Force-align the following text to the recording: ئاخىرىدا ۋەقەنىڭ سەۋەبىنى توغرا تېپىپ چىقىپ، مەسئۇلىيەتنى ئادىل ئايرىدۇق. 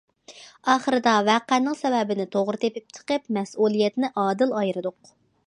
ئاخىرىدا 0.71 1.11
ۋەقەنىڭ 1.27 1.77
سەۋەبىنى 1.81 2.25
توغرا 2.37 2.61
تېپىپ 2.65 2.97
چىقىپ، 2.99 3.31
مەسئۇلىيەتنى 3.39 4.11
ئادىل 4.25 4.59
ئايرىدۇق. 4.63 5.15